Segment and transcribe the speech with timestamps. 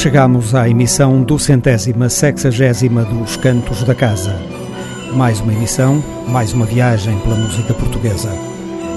[0.00, 4.34] chegamos à emissão do centésima sexagésima dos Cantos da Casa.
[5.12, 8.30] Mais uma emissão, mais uma viagem pela música portuguesa.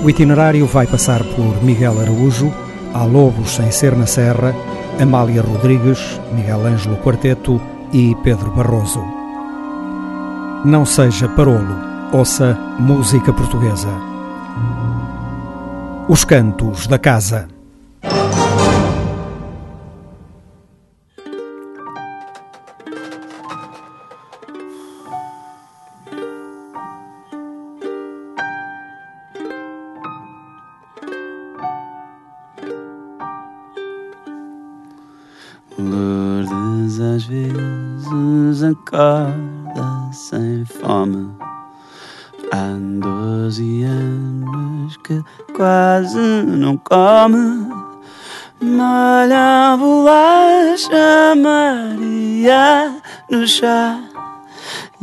[0.01, 2.54] O itinerário vai passar por Miguel Araújo,
[2.93, 4.55] Há Lobos Sem Ser na Serra,
[4.97, 6.00] Amália Rodrigues,
[6.31, 7.59] Miguel Ângelo Quarteto
[7.92, 9.04] e Pedro Barroso.
[10.64, 11.75] Não seja parolo,
[12.14, 13.89] ouça música portuguesa.
[16.07, 17.53] Os Cantos da Casa.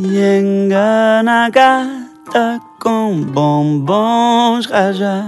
[0.02, 5.24] E engana a gata com bombons rajá.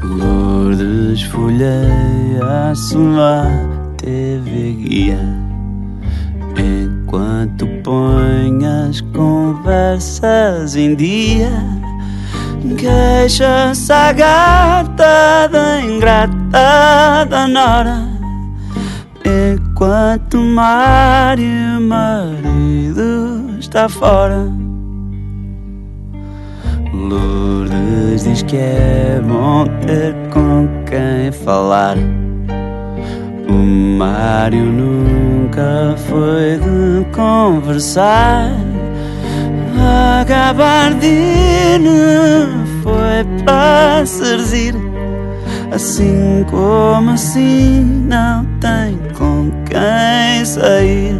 [0.00, 3.46] Lourdes folheia a sua
[3.96, 5.18] TV guia
[6.56, 11.50] Enquanto põe as conversas em dia,
[12.78, 18.13] queixa-se a gata da ingrata da nora.
[19.74, 24.48] Enquanto Mário, marido, está fora.
[26.92, 31.96] Lourdes diz que é bom ter com quem falar.
[33.48, 38.52] O Mário nunca foi de conversar.
[39.76, 41.90] A gabardina
[42.84, 44.93] foi para servir.
[45.74, 51.18] Assim como assim não tem com quem sair.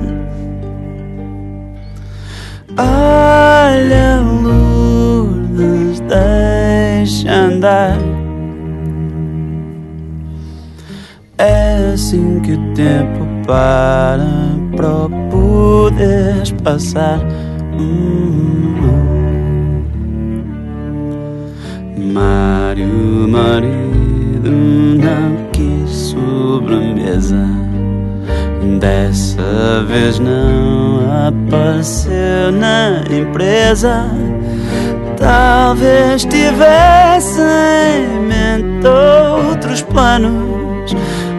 [2.78, 7.98] Olha, Lourdes, deixa andar.
[11.36, 14.24] É assim que o tempo para
[14.76, 17.18] para poderes passar.
[17.76, 18.54] Hum.
[22.12, 22.86] Mário,
[23.28, 23.83] marido,
[24.50, 27.46] não quis sobremesa.
[28.80, 34.06] Dessa vez não apareceu na empresa.
[35.16, 40.94] Talvez tivesse em mente outros planos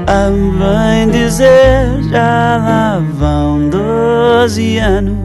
[0.08, 5.25] a bem dizer, já lá vão doze anos.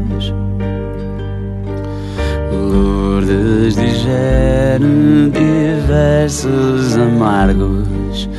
[3.21, 8.31] Lourdes digere diversos amargos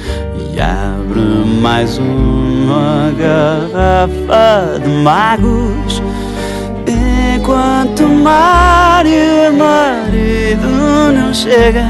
[0.55, 1.19] e abre
[1.61, 6.01] mais uma garrafa de magos.
[6.87, 10.67] Enquanto Mário, marido,
[11.13, 11.85] não chega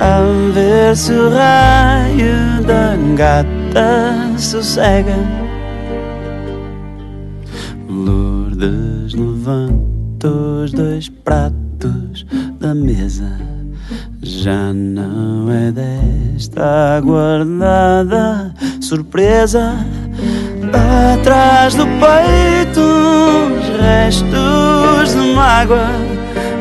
[0.00, 0.22] a
[0.52, 5.16] ver se o raio da gata sossega.
[7.88, 11.59] Lourdes levanta os dois pratos
[12.70, 13.32] da mesa.
[14.22, 19.74] Já não é desta aguardada surpresa.
[21.12, 22.80] Atrás do peito,
[23.80, 25.88] restos de mágoa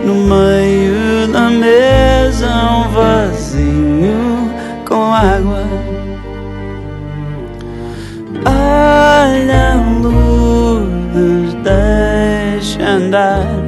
[0.04, 4.50] no meio da mesa um vasinho
[4.88, 5.64] com água
[8.46, 13.59] Olha a luz, deixa andar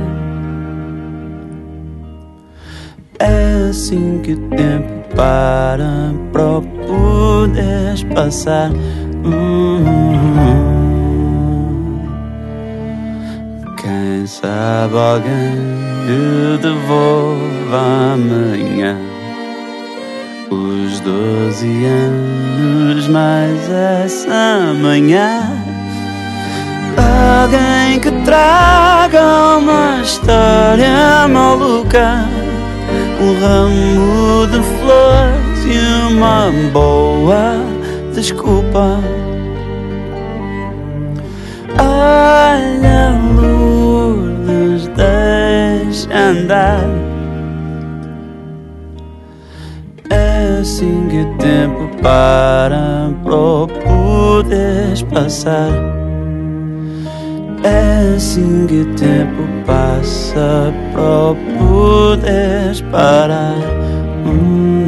[3.91, 8.71] assim que o tempo para para poderes passar
[9.25, 9.83] hum.
[13.77, 15.57] Quem sabe alguém
[16.07, 18.97] eu devolvo amanhã
[20.49, 25.41] os doze anos mais essa manhã.
[27.41, 32.25] Alguém que traga uma história maluca,
[33.21, 37.55] um ramo de flores e uma boa
[38.13, 38.99] desculpa.
[41.79, 44.87] Olha a luz
[46.11, 46.85] andar.
[50.09, 55.71] É assim que o tempo para para poderes passar.
[57.63, 63.57] É assim que o tempo passa para poderes parar.
[64.25, 64.80] Hum.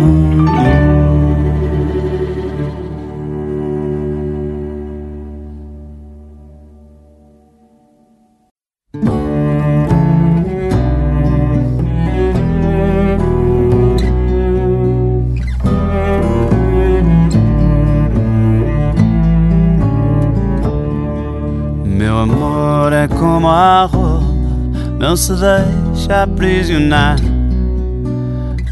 [25.13, 27.17] Não se deixa aprisionar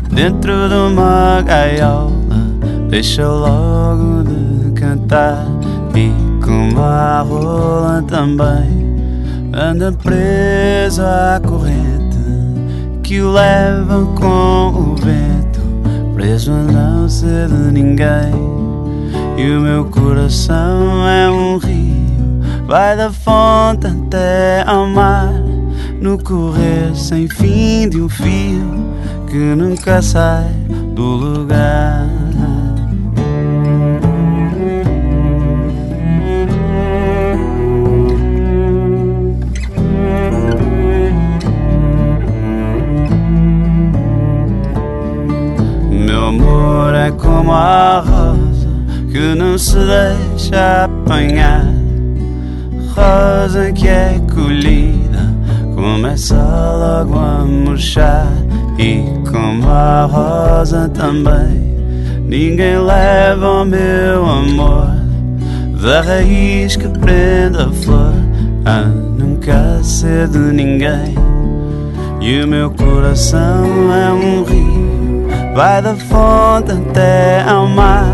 [0.09, 2.09] dentro de uma gaiola.
[2.89, 5.45] Deixa logo de cantar
[5.93, 6.11] e
[6.43, 8.97] como a rola também
[9.53, 12.17] anda preso à corrente
[13.03, 15.61] que o leva com o vento,
[16.15, 18.33] preso a não ser de ninguém.
[19.37, 25.40] E o meu coração é um rio, vai da fonte até ao mar,
[26.01, 28.65] no correr sem fim de um fio
[29.30, 30.50] que nunca sai
[30.95, 32.09] do lugar.
[45.92, 48.69] Meu amor é como a rosa
[49.12, 51.71] que não se deixa apanhar,
[52.95, 54.90] rosa que é colhida
[55.81, 58.28] começa logo a murchar
[58.78, 61.75] e como a rosa também,
[62.24, 64.92] ninguém leva o meu amor
[65.81, 68.13] da raiz que prende a flor
[68.63, 71.16] a nunca ser de ninguém.
[72.22, 78.06] E o meu coração é um rio, vai da fonte até ao mar,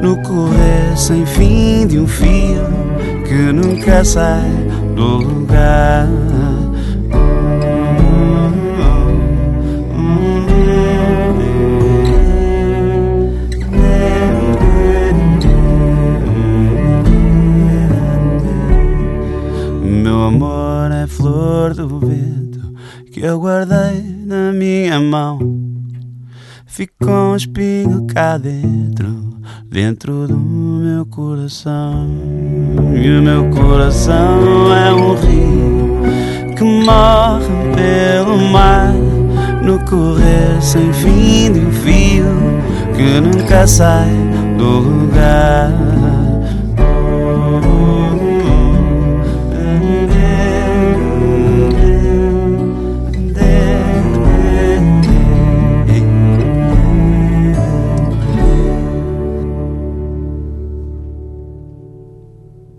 [0.00, 2.62] no correr sem fim de um fio
[3.26, 4.48] que nunca sai
[4.94, 6.06] do lugar.
[27.34, 29.12] Um espinho cá dentro,
[29.68, 32.08] dentro do meu coração.
[32.94, 38.92] E o meu coração é um rio que morre pelo mar,
[39.64, 42.24] no correr sem fim de um fio
[42.94, 44.12] que nunca sai
[44.56, 46.23] do lugar.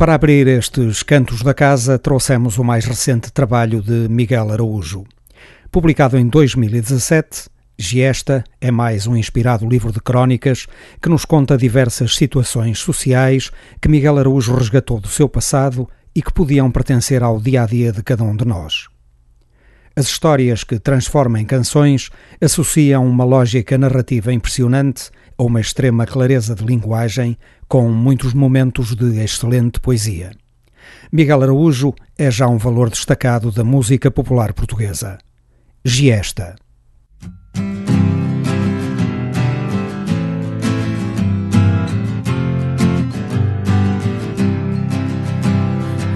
[0.06, 5.04] Para abrir estes cantos da casa, trouxemos o mais recente trabalho de Miguel Araújo.
[5.72, 10.68] Publicado em 2017, Giesta é mais um inspirado livro de crónicas
[11.02, 13.50] que nos conta diversas situações sociais
[13.82, 17.92] que Miguel Araújo resgatou do seu passado e que podiam pertencer ao dia a dia
[17.92, 18.86] de cada um de nós.
[19.96, 26.54] As histórias que transforma em canções associam uma lógica narrativa impressionante a uma extrema clareza
[26.54, 30.32] de linguagem, com muitos momentos de excelente poesia.
[31.12, 35.18] Miguel Araújo é já um valor destacado da música popular portuguesa.
[35.84, 36.56] Giesta.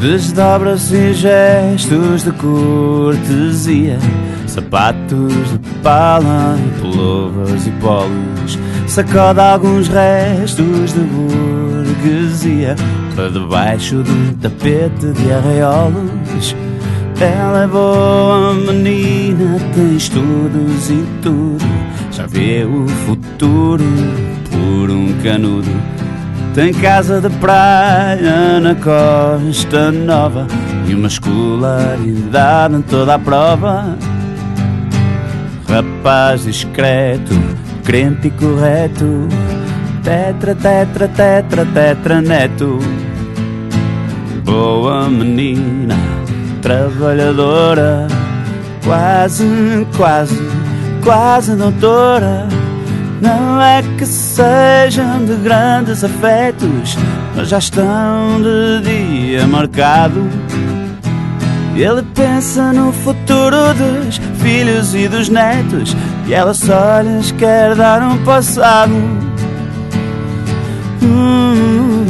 [0.02, 4.00] Desdobra-se gestos de cortesia
[4.50, 8.58] Sapatos de pala, pullovers e polos.
[8.88, 12.76] Sacode alguns restos de burguesia.
[13.16, 16.56] Para debaixo de um tapete de arreolos
[17.22, 21.66] Ela é boa menina, tem estudos e tudo.
[22.12, 23.86] Já vê o futuro
[24.50, 25.70] por um canudo.
[26.56, 30.48] Tem casa de praia na Costa Nova
[30.88, 33.96] e uma escolaridade em toda a prova.
[35.70, 37.32] Rapaz discreto,
[37.84, 39.28] crente e correto,
[40.04, 42.80] tetra, tetra, tetra, tetra, neto.
[44.44, 45.96] Boa menina,
[46.64, 48.08] trabalhadora,
[48.84, 49.46] quase,
[49.96, 50.42] quase,
[51.04, 52.48] quase doutora.
[53.22, 56.98] Não é que sejam de grandes afetos,
[57.36, 60.28] mas já estão de dia marcado.
[61.80, 65.96] Ele pensa no futuro dos filhos e dos netos,
[66.28, 68.92] e ela só lhes quer dar um passado.
[71.02, 72.06] Hum,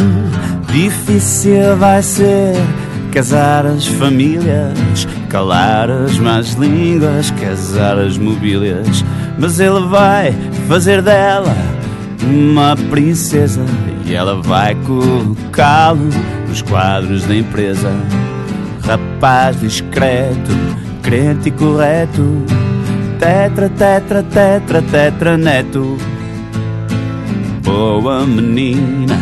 [0.71, 2.55] difícil vai ser
[3.11, 9.05] casar as famílias, calar as más línguas, casar as mobílias.
[9.38, 10.33] Mas ele vai
[10.67, 11.55] fazer dela
[12.23, 13.63] uma princesa
[14.03, 16.09] e ela vai colocá-lo
[16.47, 17.91] nos quadros da empresa.
[19.19, 20.49] Rapaz discreto,
[21.03, 22.41] crente e correto,
[23.19, 25.97] tetra, tetra, tetra, tetra, neto.
[27.61, 29.17] Boa menina,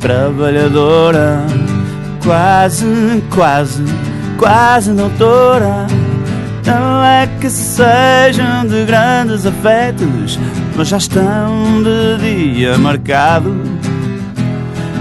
[0.00, 1.44] trabalhadora,
[2.24, 3.84] quase, quase,
[4.38, 5.86] quase doutora.
[6.64, 10.40] Não é que sejam de grandes afetos,
[10.74, 12.78] mas já estão de dia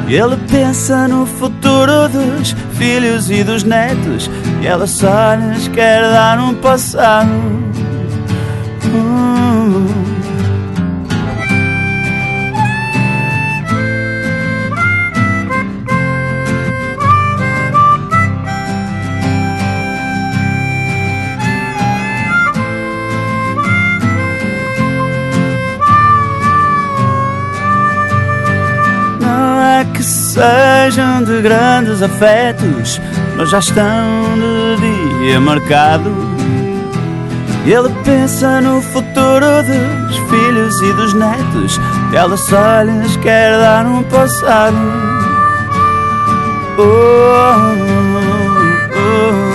[0.08, 4.30] Ele pensa no futuro dos filhos e dos netos,
[4.62, 7.30] e ela só lhes quer dar um passado.
[30.86, 33.02] Sejam de grandes afetos,
[33.36, 33.84] mas já estão
[34.80, 36.12] de dia marcado.
[37.66, 41.80] Ele pensa no futuro dos filhos e dos netos,
[42.14, 44.78] ela só lhes quer dar um passado.
[46.78, 46.86] Oh, oh,
[48.96, 49.55] oh,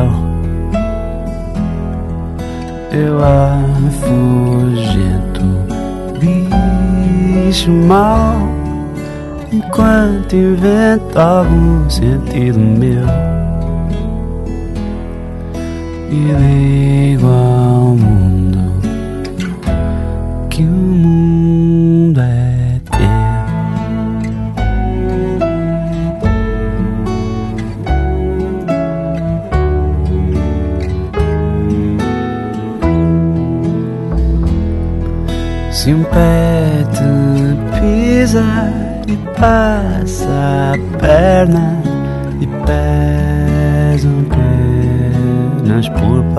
[10.31, 13.05] enquanto invento algum sentido meu.
[16.09, 17.50] E digo ao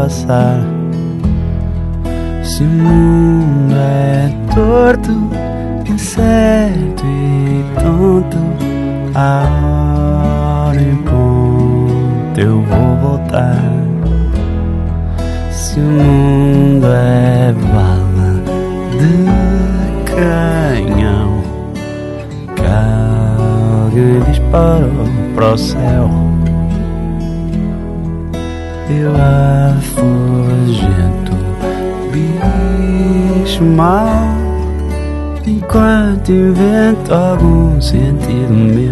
[0.02, 0.58] passar.
[2.42, 5.12] Se o mundo é torto,
[5.88, 8.38] incerto e tonto,
[9.14, 13.62] a hora em ponto eu vou voltar.
[15.52, 18.42] Se o mundo é bala
[18.98, 21.42] de canhão
[23.84, 25.06] alguém disparou
[25.36, 26.10] para o céu.
[28.90, 29.12] Eu
[33.62, 34.36] bicho mal,
[35.46, 38.91] enquanto invento algum sentido meu.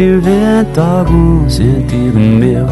[0.00, 2.71] Invento algum sentido meu.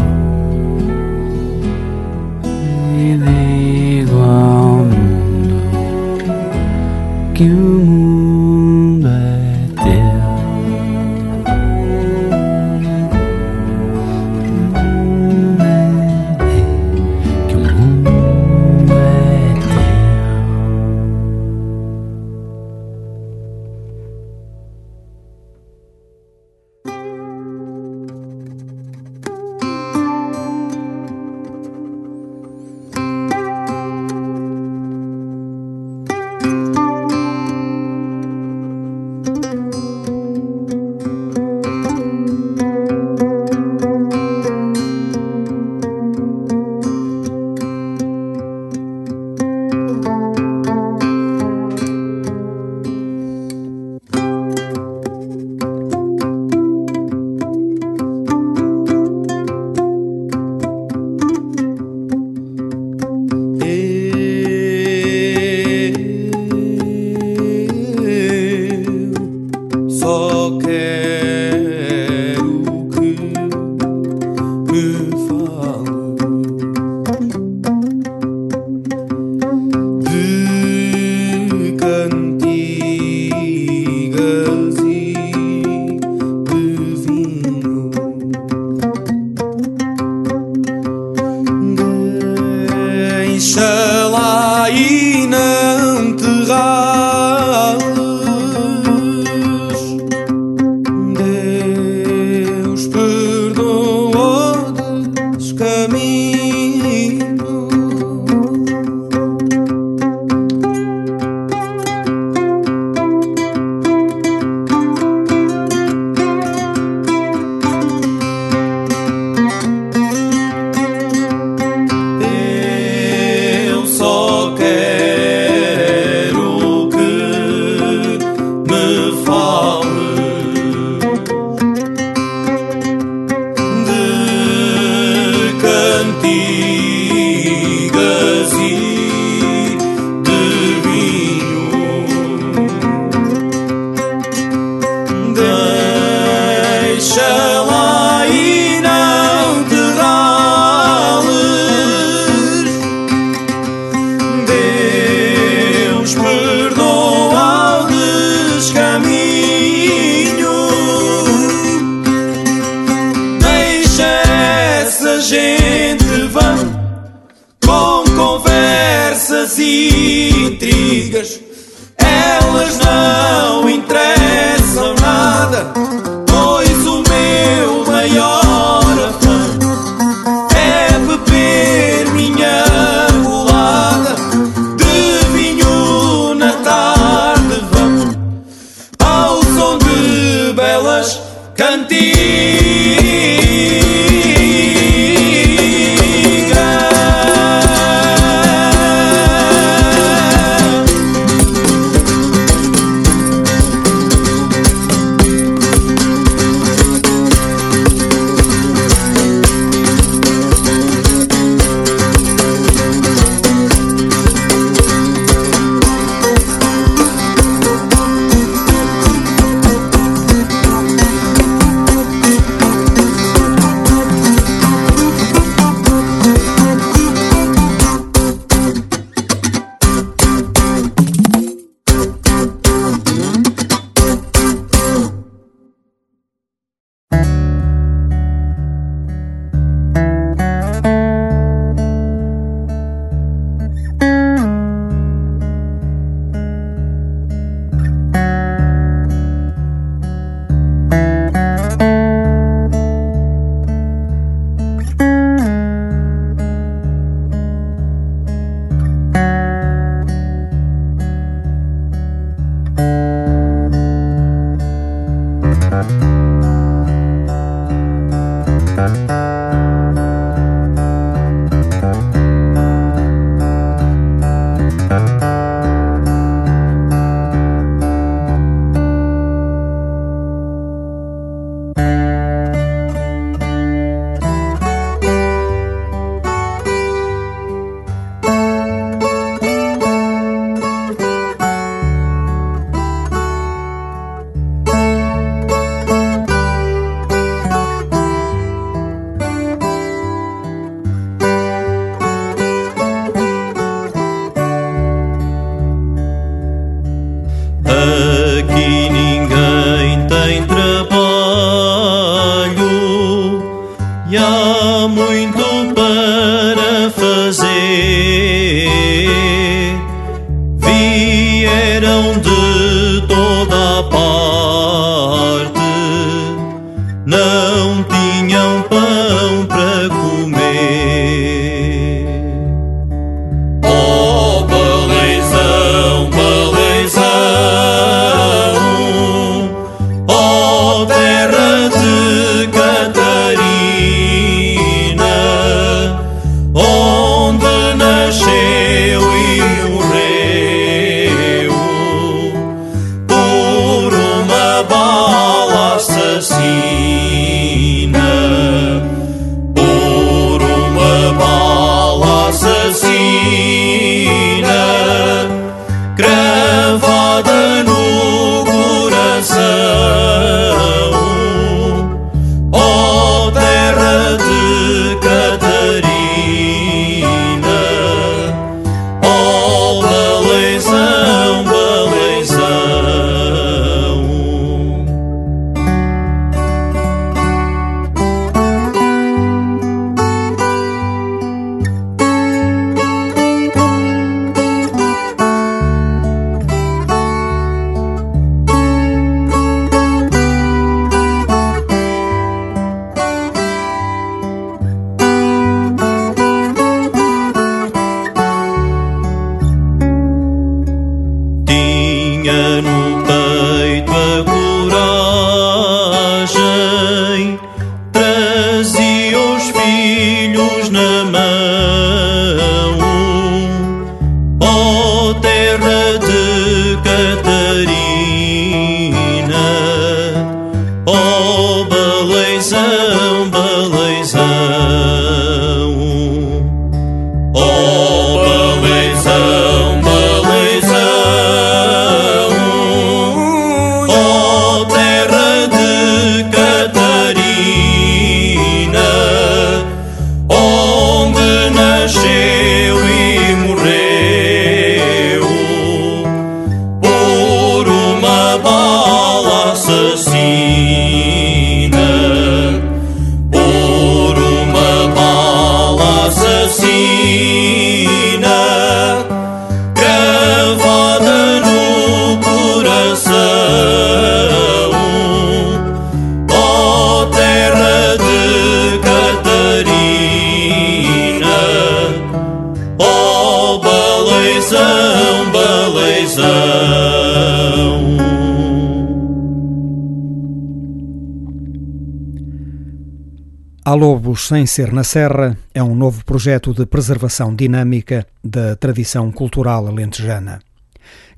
[494.20, 500.40] Sem Ser na Serra é um novo projeto de preservação dinâmica da tradição cultural alentejana.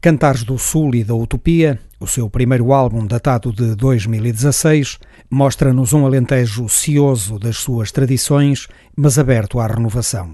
[0.00, 6.06] Cantares do Sul e da Utopia, o seu primeiro álbum datado de 2016, mostra-nos um
[6.06, 10.32] alentejo cioso das suas tradições, mas aberto à renovação.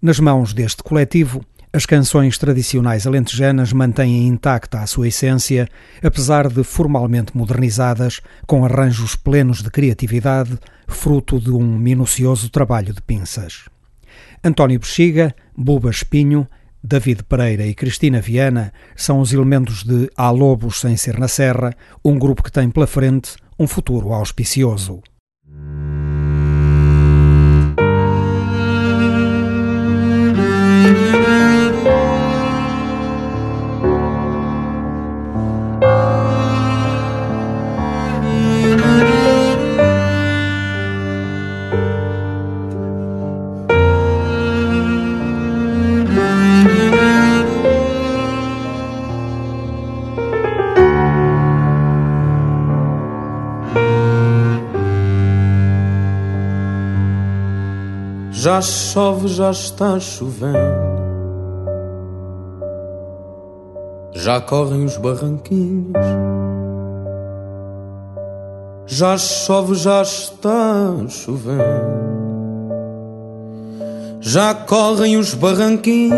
[0.00, 5.66] Nas mãos deste coletivo, as canções tradicionais alentejanas mantêm intacta a sua essência,
[6.02, 13.00] apesar de formalmente modernizadas, com arranjos plenos de criatividade, fruto de um minucioso trabalho de
[13.00, 13.70] pinças.
[14.44, 16.46] António Bexiga, Buba Espinho,
[16.84, 21.74] David Pereira e Cristina Viana são os elementos de Há Lobos Sem Ser na Serra,
[22.04, 25.00] um grupo que tem pela frente um futuro auspicioso.
[58.42, 60.58] Já chove, já está chovendo.
[64.14, 65.92] Já correm os barranquinhos.
[68.84, 71.62] Já chove, já está chovendo.
[74.18, 76.12] Já correm os barranquinhos.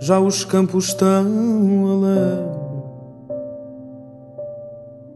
[0.00, 1.24] Já os campos estão
[1.92, 2.54] alegres.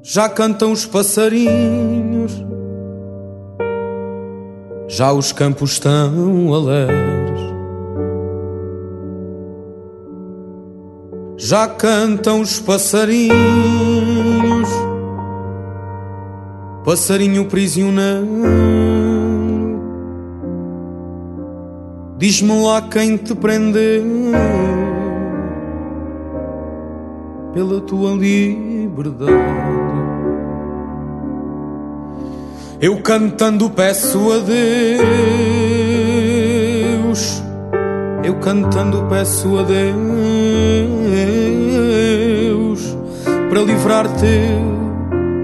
[0.01, 2.08] Já cantam os passarinhos
[4.89, 7.39] já os campos estão alegres.
[11.37, 13.29] Já cantam os passarinhos,
[16.85, 18.27] passarinho prisioneiro.
[22.17, 24.03] Diz-me lá quem te prendeu
[27.55, 29.88] pela tua liberdade.
[32.81, 35.03] Eu cantando peço a Deus,
[38.23, 39.77] eu cantando peço a Deus
[43.51, 44.79] para livrar teu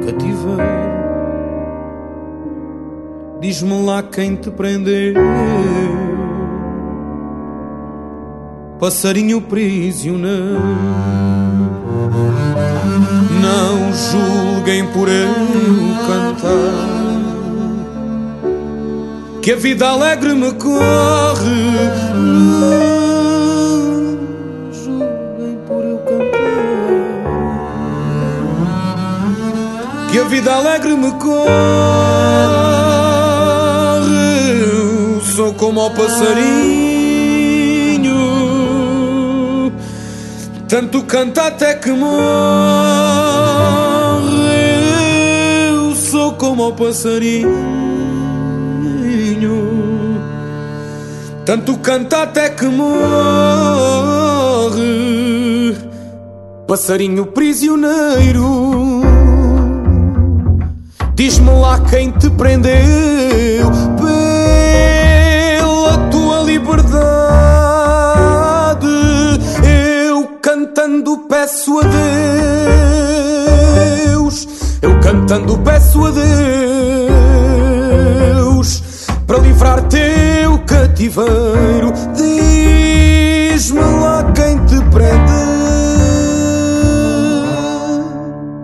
[0.07, 0.62] cativeiro.
[3.40, 5.14] Diz-me lá quem te prendeu,
[8.79, 10.62] passarinho prisioneiro.
[13.42, 15.35] Não julguem por eu
[16.07, 16.93] cantar
[19.44, 21.74] que a vida alegre me corre.
[24.72, 26.40] Julguem por eu cantar
[30.11, 31.44] que a vida alegre me corre.
[35.37, 36.40] Sou como o passarinho,
[40.66, 42.14] tanto canta até que morre.
[45.68, 47.93] Eu sou como o passarinho
[51.44, 52.94] tanto canta até que morre.
[56.66, 59.02] Passarinho prisioneiro,
[61.14, 63.70] diz-me lá quem te prendeu
[65.61, 66.87] pela tua liberdade.
[70.09, 71.83] Eu cantando peço a
[74.09, 74.48] Deus,
[74.80, 76.11] eu cantando peço a
[78.30, 78.83] Deus
[79.26, 80.23] para livrar teu
[80.94, 81.92] cativeiro.
[82.14, 85.33] Diz-me lá quem te prende,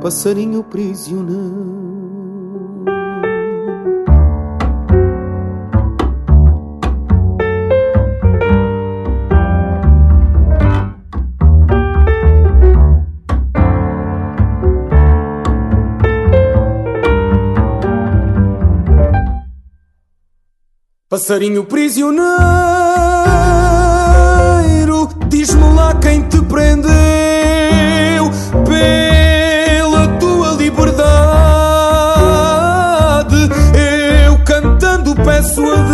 [0.00, 1.89] passarinho prisioneiro.
[21.10, 22.28] Passarinho prisioneiro,
[25.26, 26.90] diz-me lá quem te prendeu
[28.64, 31.10] pela tua liberdade.
[34.24, 35.84] Eu cantando peço a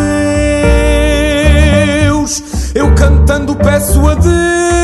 [2.05, 2.43] Deus,
[2.75, 4.76] eu cantando peço a Deus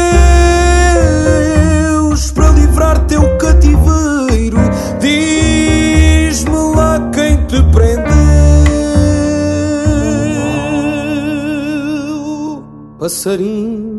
[13.02, 13.91] passarinho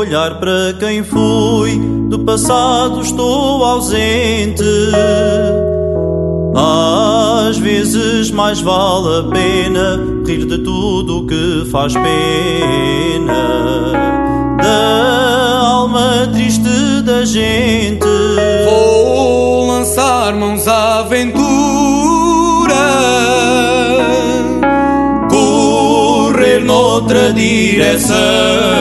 [0.00, 4.64] olhar para quem fui, do passado estou ausente.
[6.56, 13.42] Às vezes mais vale a pena rir de tudo que faz pena,
[14.62, 18.06] da alma triste da gente.
[18.64, 22.74] Vou lançar mãos à aventura,
[25.28, 28.80] correr noutra direção.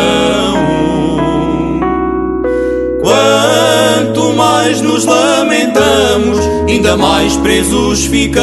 [3.19, 8.39] Quanto mais nos lamentamos, ainda mais presos ficamos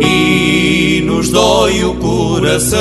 [0.00, 2.78] e nos dói o coração.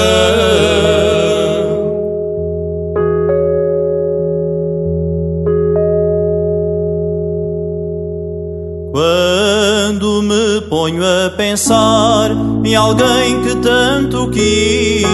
[8.92, 12.32] Quando me ponho a pensar
[12.64, 15.06] em alguém que tanto quis,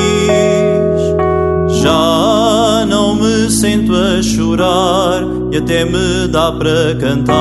[1.82, 2.61] já
[3.62, 5.21] sento a chorar
[5.52, 7.36] e até me dá para cantar.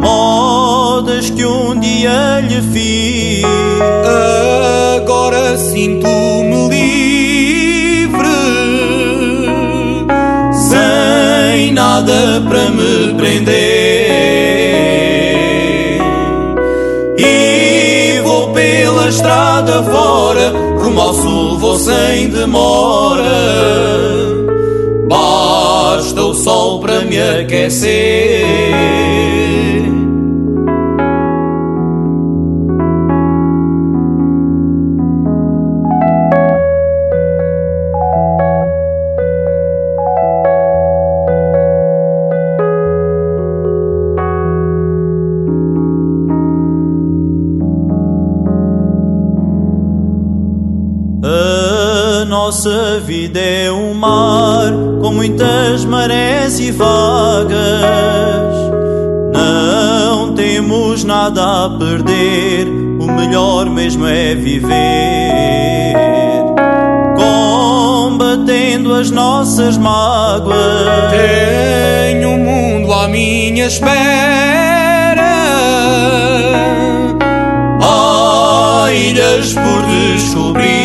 [0.00, 3.44] Modas que um dia lhe fiz.
[4.96, 8.28] Agora sinto-me livre,
[10.54, 14.06] sem nada para me prender.
[17.18, 21.35] E vou pela estrada fora, rumo ao sul,
[21.78, 23.24] sem demora.
[25.08, 29.05] Basta o sol para me aquecer.
[52.26, 57.54] Nossa vida é um mar com muitas marés e vagas.
[59.32, 65.94] Não temos nada a perder, o melhor mesmo é viver.
[67.16, 70.56] Combatendo as nossas mágoas.
[71.10, 73.94] Tenho um mundo à minha espera.
[77.80, 80.75] Há ilhas por descobrir.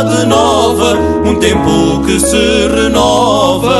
[0.00, 3.70] Vontade nova, um tempo que se renova.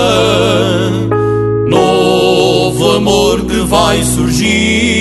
[1.67, 5.00] Novo amor que vai surgir.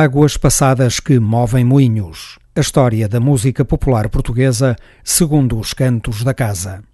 [0.00, 2.38] Águas passadas que movem moinhos.
[2.54, 6.84] A história da música popular portuguesa segundo os cantos da casa.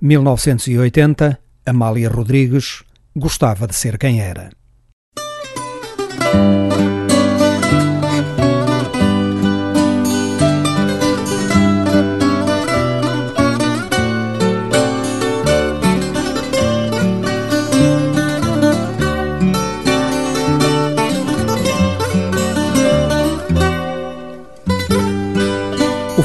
[0.00, 2.82] 1980, Amália Rodrigues
[3.14, 4.48] gostava de ser quem era.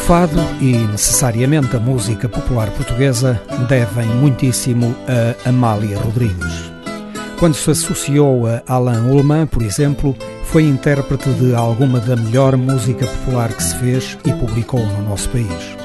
[0.03, 6.73] Fado e necessariamente a música popular portuguesa devem muitíssimo a Amália Rodrigues.
[7.39, 10.13] Quando se associou a Alain Ullmann, por exemplo,
[10.43, 15.29] foi intérprete de alguma da melhor música popular que se fez e publicou no nosso
[15.29, 15.77] país.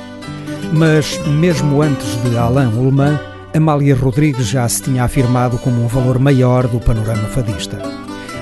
[0.72, 3.20] Mas, mesmo antes de Alain Ullmann,
[3.54, 7.78] Amália Rodrigues já se tinha afirmado como um valor maior do panorama fadista.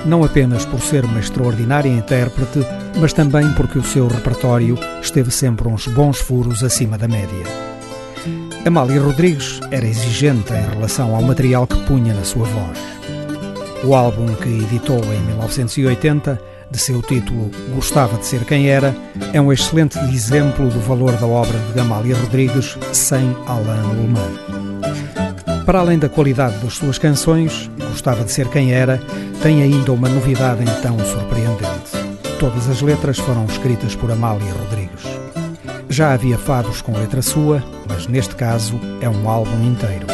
[0.07, 2.61] Não apenas por ser uma extraordinária intérprete,
[3.01, 7.45] mas também porque o seu repertório esteve sempre uns bons furos acima da média.
[8.65, 12.79] Amália Rodrigues era exigente em relação ao material que punha na sua voz.
[13.85, 16.41] O álbum que editou em 1980,
[16.71, 18.95] de seu título Gostava de Ser Quem Era,
[19.33, 24.67] é um excelente exemplo do valor da obra de Amália Rodrigues sem Alain Ullmann.
[25.65, 29.01] Para além da qualidade das suas canções, Gostava de Ser Quem Era
[29.43, 31.93] tem ainda uma novidade então surpreendente.
[32.39, 35.03] Todas as letras foram escritas por Amália Rodrigues.
[35.89, 40.07] Já havia fados com letra sua, mas neste caso é um álbum inteiro.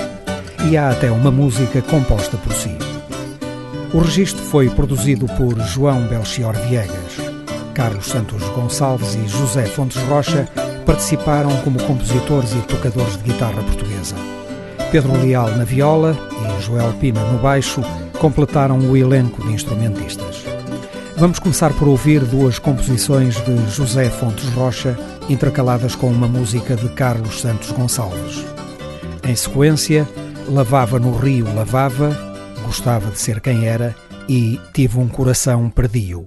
[0.71, 2.71] E há até uma música composta por si.
[3.93, 7.17] O registro foi produzido por João Belchior Viegas.
[7.75, 10.49] Carlos Santos Gonçalves e José Fontes Rocha
[10.87, 14.15] participaram como compositores e tocadores de guitarra portuguesa.
[14.93, 16.17] Pedro Leal na viola
[16.63, 17.83] Joel Pina no baixo
[18.19, 20.45] completaram o elenco de instrumentistas.
[21.17, 24.99] Vamos começar por ouvir duas composições de José Fontes Rocha,
[25.29, 28.45] intercaladas com uma música de Carlos Santos Gonçalves.
[29.23, 30.09] Em sequência,
[30.49, 32.17] Lavava no Rio Lavava,
[32.65, 33.95] Gostava de Ser Quem Era
[34.29, 36.27] e Tive um Coração Perdio.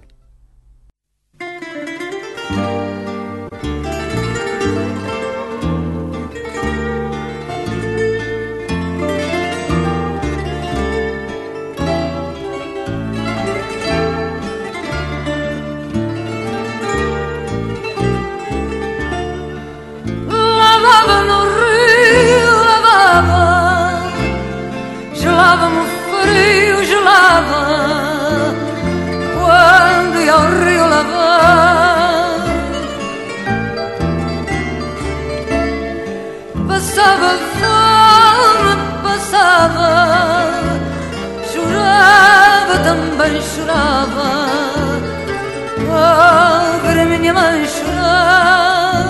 [47.06, 49.06] A minha mãe chorar.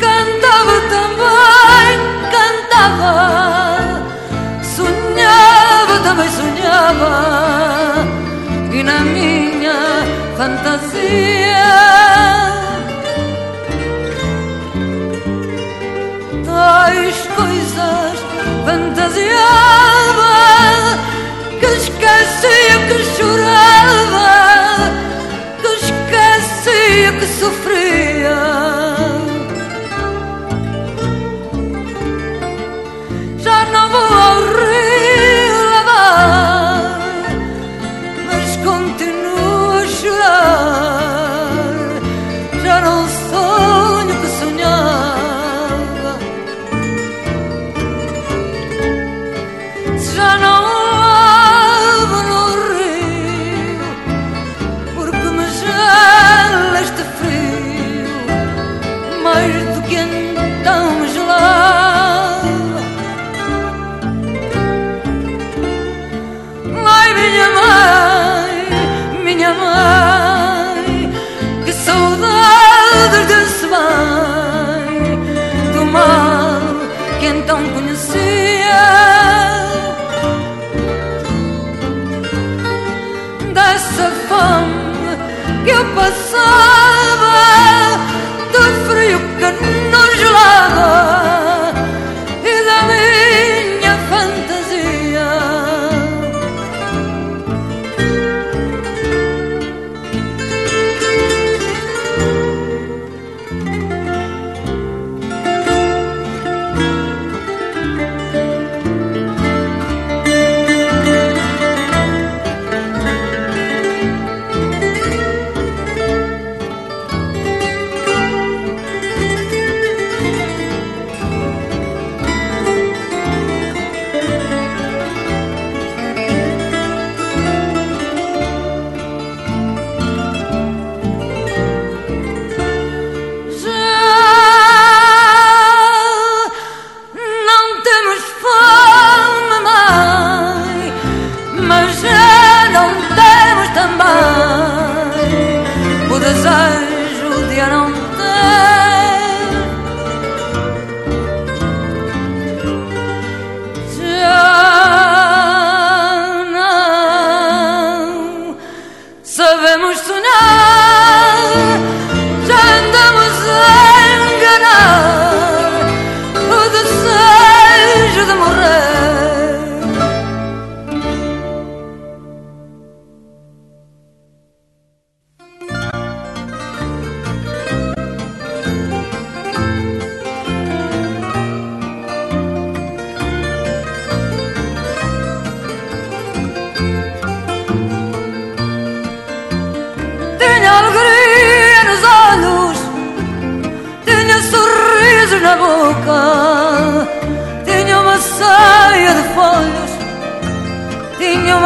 [0.00, 1.98] Cantava também,
[2.34, 3.14] cantava,
[4.62, 7.12] sonhava também sonhava,
[8.72, 9.78] e na minha
[10.36, 11.52] fantasia.
[16.44, 18.16] tais coisas
[18.64, 19.81] fantasiava que
[22.20, 24.90] esquecia que chorava,
[25.60, 27.61] que esquecia que sofria.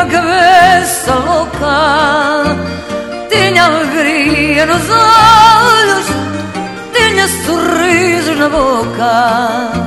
[0.07, 2.57] Cabeça louca,
[3.29, 6.07] tinha alegria nos olhos,
[6.93, 9.86] tinha sorrisos na boca.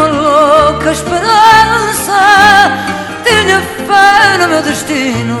[0.00, 2.20] Pouca esperança,
[3.24, 5.38] tinha fé no meu destino.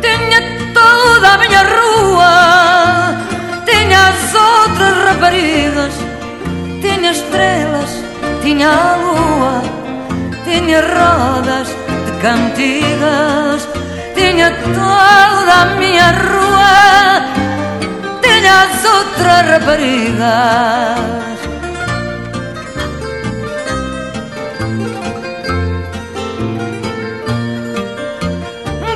[0.00, 0.40] Tinha
[0.74, 2.34] toda a minha rua,
[3.64, 5.94] tinha as outras raparigas,
[6.80, 7.90] tinha estrelas,
[8.42, 9.62] tinha a lua,
[10.44, 13.73] tinha rodas de cantigas
[14.24, 17.22] tinha toda a minha rua,
[18.22, 20.18] tinha as outras raparigas.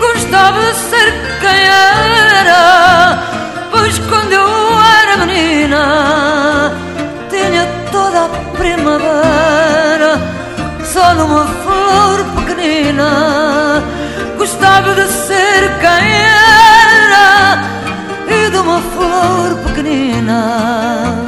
[0.01, 1.13] Gostava ser
[1.43, 1.63] quem
[2.41, 3.19] era,
[3.71, 4.49] pois quando eu
[5.03, 6.73] era menina,
[7.29, 10.19] tinha toda a primavera,
[10.85, 13.98] só numa flor pequenina
[14.49, 17.63] gostava de ser quem era
[18.27, 21.28] e de uma flor pequenina.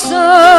[0.00, 0.49] sun.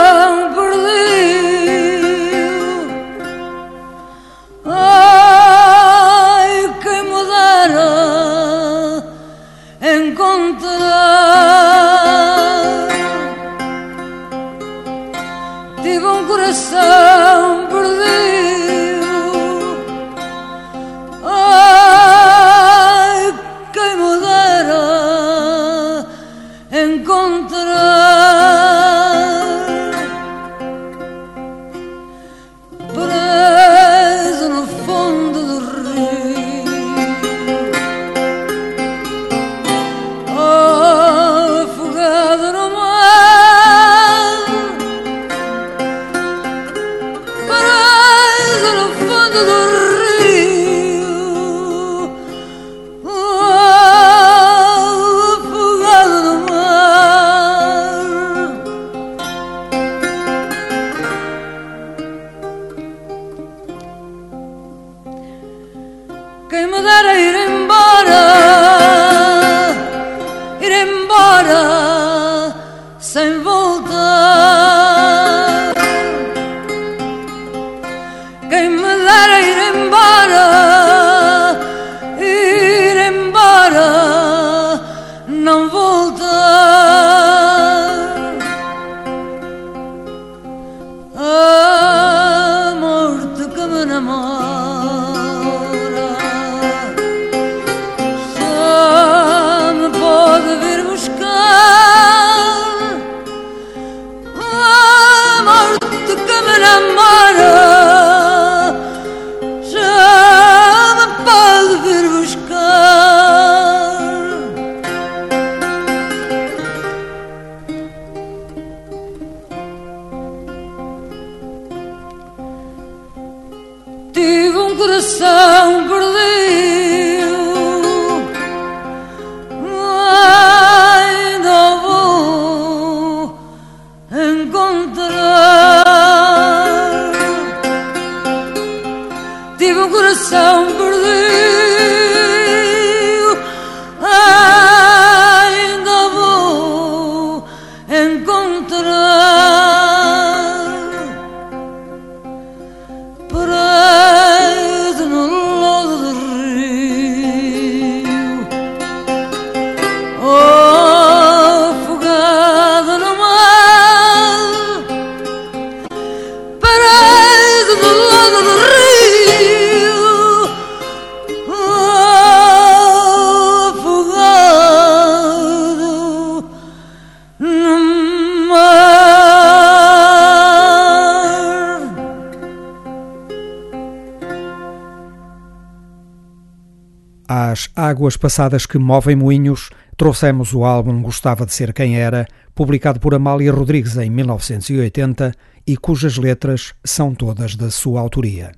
[188.01, 192.25] Águas Passadas que Movem Moinhos, trouxemos o álbum Gostava de Ser Quem Era,
[192.55, 195.31] publicado por Amália Rodrigues em 1980
[195.67, 198.53] e cujas letras são todas da sua autoria.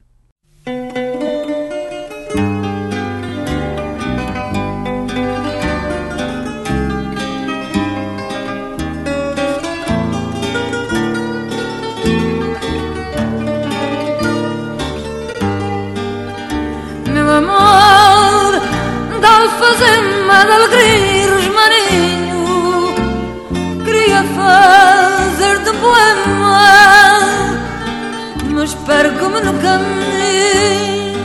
[29.24, 31.24] Perco-me no caminho.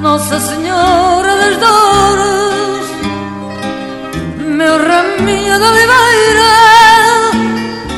[0.00, 2.86] Nossa Senhora das Dores
[4.38, 6.52] Meu raminho de oliveira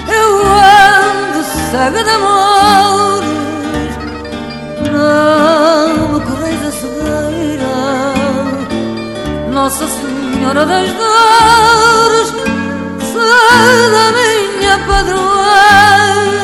[0.08, 3.28] Eu ando cega de amores
[4.92, 7.76] Não me correis a cegueira.
[9.52, 12.28] Nossa Senhora das Dores
[13.12, 16.41] Sai da minha padroeira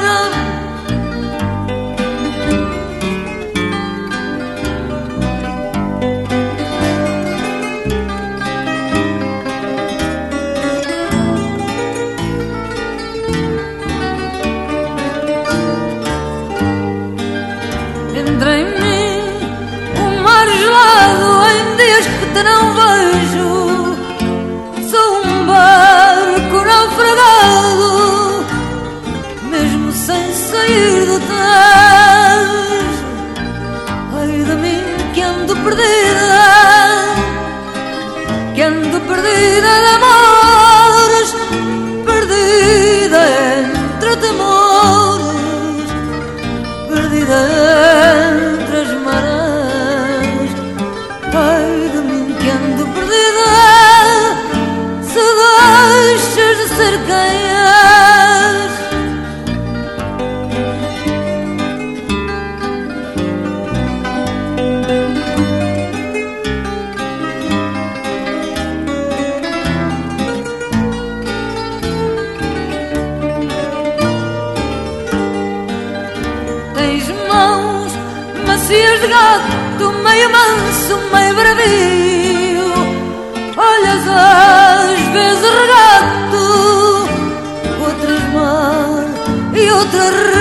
[22.43, 23.97] não vejo.
[24.91, 28.45] Sou um barco naufragado,
[29.51, 32.59] mesmo sem sair do Tejo.
[34.19, 34.85] Ai de mim
[35.15, 36.45] que ando perdida,
[38.55, 40.18] que ando perdida de amores,
[90.11, 90.38] e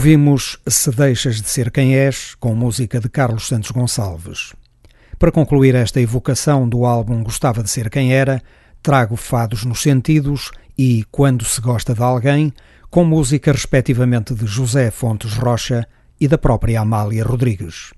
[0.00, 4.54] Ouvimos Se Deixas de Ser Quem És, com música de Carlos Santos Gonçalves.
[5.18, 8.42] Para concluir esta evocação do álbum Gostava de Ser Quem Era,
[8.82, 12.50] trago Fados nos Sentidos e Quando se Gosta de Alguém,
[12.88, 15.86] com música respectivamente de José Fontes Rocha
[16.18, 17.92] e da própria Amália Rodrigues.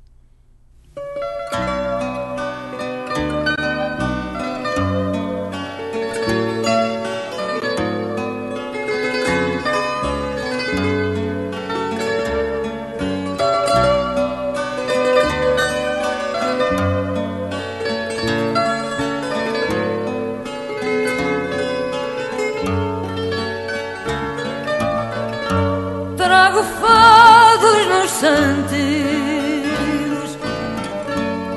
[26.62, 29.68] Trago fados nos sentidos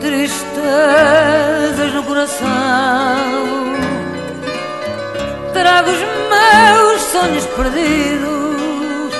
[0.01, 2.47] Tristezas no coração.
[5.53, 9.13] Trago os meus sonhos perdidos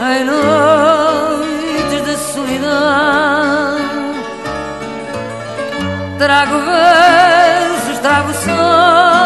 [0.00, 3.78] Em noites de solidão.
[6.18, 9.20] Trago versos, trago sons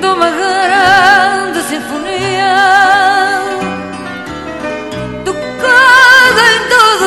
[0.00, 2.85] de uma grande sinfonia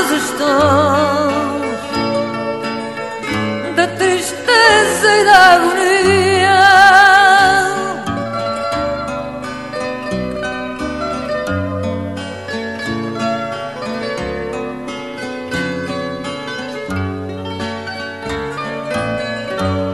[0.09, 1.79] tons
[3.75, 6.59] da tristeza e da agonia.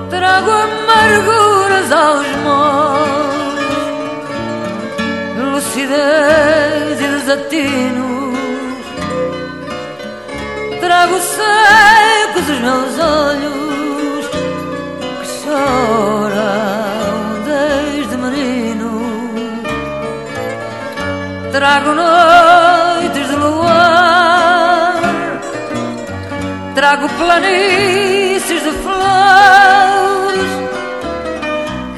[0.09, 3.59] Trago amarguras aos mãos,
[5.51, 8.14] lucidez e desatinos.
[11.05, 14.25] Trago secos os meus olhos
[15.21, 18.91] que choram desde menino.
[21.51, 24.95] Trago noites de luar,
[26.73, 30.51] trago planícies de flores,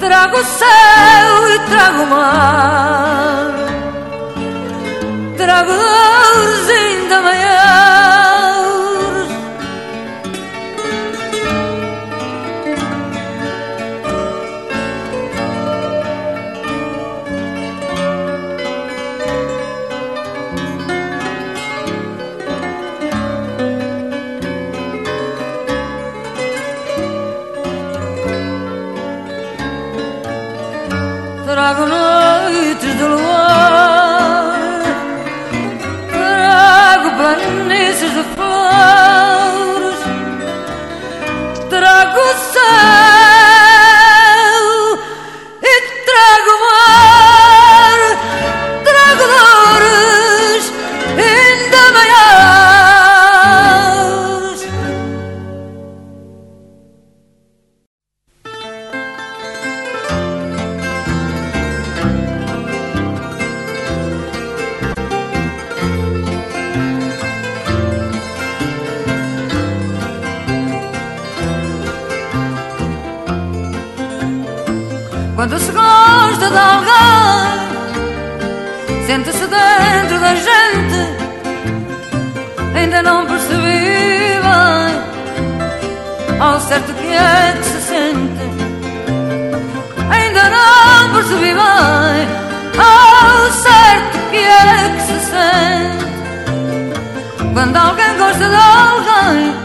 [0.02, 3.54] trago céu e trago mar,
[5.38, 7.47] trago dores ainda maiores,
[79.18, 81.00] sente-se dentro da gente.
[82.76, 84.94] Ainda não percebi bem
[86.40, 88.46] ao certo que é que se sente.
[90.12, 92.28] Ainda não percebi bem
[92.78, 96.06] ao certo que é que se sente.
[97.54, 99.56] Quando alguém gosta de alguém,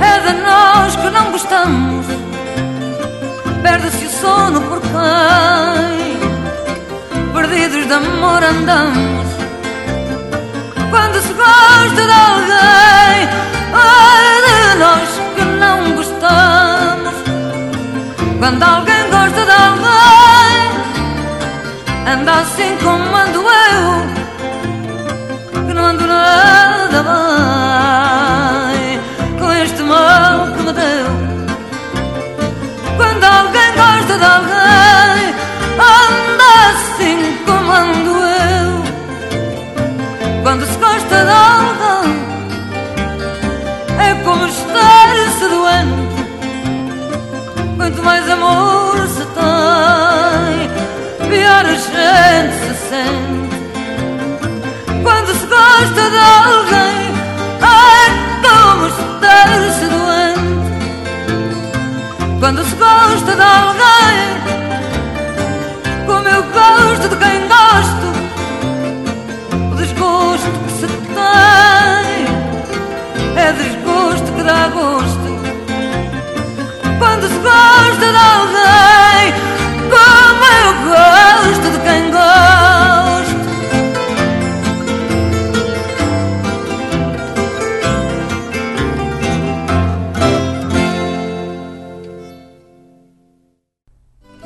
[0.00, 2.06] é de nós que não gostamos
[3.62, 5.91] perde-se o sono por quem
[7.52, 9.26] perdidos de amor andamos.
[10.90, 13.28] Quando se gosta de alguém
[13.74, 17.14] ai de nós que não gostamos.
[18.38, 20.62] Quando alguém gosta de alguém
[22.12, 23.82] anda assim como ando eu
[25.66, 27.02] que não ando nada
[28.72, 29.00] bem
[29.38, 31.06] com este mal que me deu.
[32.96, 34.51] Quando alguém gosta de alguém,
[48.32, 50.70] amor se tem,
[51.28, 53.56] pior a gente se sente.
[55.02, 57.12] Quando se gosta de alguém,
[57.60, 58.02] é
[58.42, 60.70] como estar-se doente.
[62.40, 64.40] Quando se gosta de alguém,
[66.06, 68.06] como eu gosto de quem gosto,
[69.72, 72.12] o desgosto que se tem
[73.36, 75.11] é desgosto que dá gosto.
[78.02, 79.32] De alguém,
[79.88, 83.42] como eu gosto de quem gosto.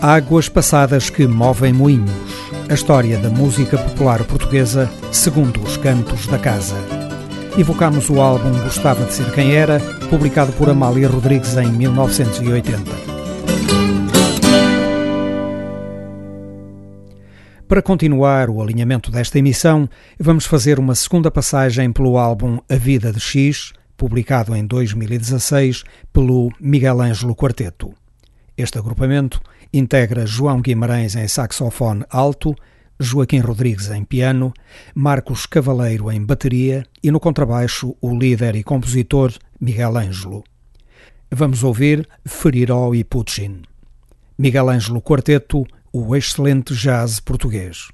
[0.02, 2.11] Águas passadas que movem moinhos.
[2.68, 6.76] A história da música popular portuguesa segundo os cantos da casa.
[7.57, 9.80] Evocamos o álbum Gostava de Ser Quem Era,
[10.11, 13.16] publicado por Amália Rodrigues em 1980.
[17.69, 19.89] Para continuar o alinhamento desta emissão,
[20.21, 26.53] vamos fazer uma segunda passagem pelo álbum A Vida de X, publicado em 2016 pelo
[26.61, 27.93] Miguel Ângelo Quarteto.
[28.57, 29.41] Este agrupamento
[29.73, 32.55] integra João Guimarães em saxofone alto,
[33.01, 34.55] Joaquim Rodrigues em piano,
[34.95, 40.45] Marcos Cavaleiro em bateria e no contrabaixo o líder e compositor Miguel Ângelo.
[41.33, 43.62] Vamos ouvir Feriró e Puccin.
[44.39, 45.67] Miguel Ângelo Quarteto,
[45.99, 47.88] o excelente jazz português.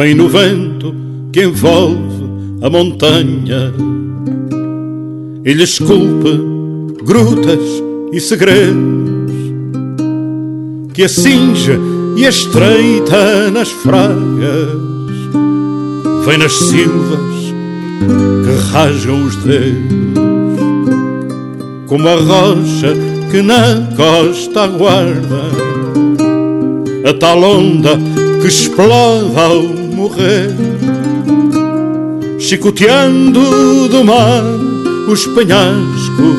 [0.00, 0.94] Vem no vento
[1.30, 2.24] que envolve
[2.62, 3.70] a montanha
[5.44, 6.40] e esculpe
[7.04, 7.60] grutas
[8.10, 9.30] e segredos
[10.94, 11.78] que a cinge
[12.16, 14.70] e a estreita nas fragas
[16.24, 17.54] vem nas silvas
[18.46, 20.14] que rasgam os dedos
[21.86, 22.94] como a rocha
[23.30, 25.42] que na costa aguarda
[27.04, 27.98] a tal onda
[28.40, 30.48] que explode ao morrer,
[32.38, 34.42] chicoteando do mar
[35.06, 36.38] os penhascos,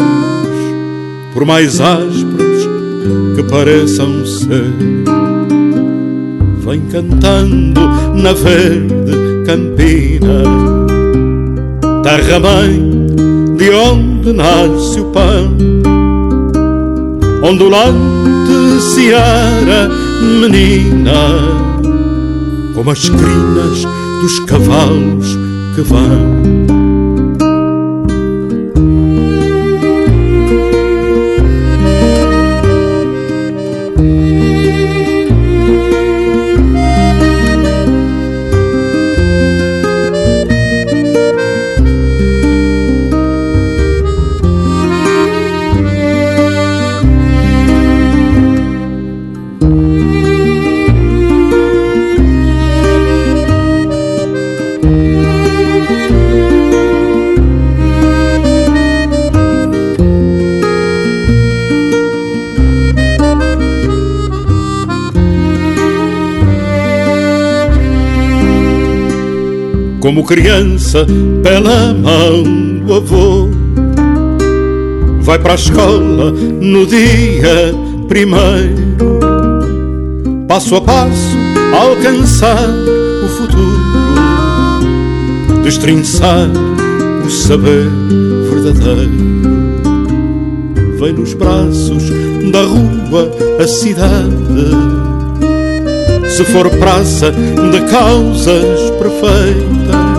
[1.32, 2.68] por mais ásperos
[3.36, 4.74] que pareçam ser.
[6.66, 7.82] Vem cantando
[8.16, 10.43] na verde campina,
[12.01, 13.05] terra-mãe
[13.57, 15.55] de onde nasce o pão,
[17.43, 19.88] ondulante seara
[20.39, 21.70] menina
[22.82, 23.84] como as crinas
[24.21, 25.38] dos cavalos
[25.75, 26.61] que vão.
[70.32, 71.05] Criança
[71.43, 72.41] pela mão
[72.86, 73.49] do avô.
[75.19, 77.75] Vai para a escola no dia
[78.07, 78.95] primeiro,
[80.47, 81.36] passo a passo
[81.73, 82.69] a alcançar
[83.25, 83.82] o futuro,
[85.65, 86.47] destrinçar
[87.25, 87.89] o saber
[88.49, 89.11] verdadeiro.
[90.97, 92.09] Vem nos braços
[92.53, 93.29] da rua
[93.61, 94.32] a cidade
[96.29, 100.11] se for praça de causas perfeitas